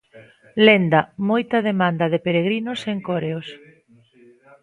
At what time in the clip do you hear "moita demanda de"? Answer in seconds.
1.29-2.19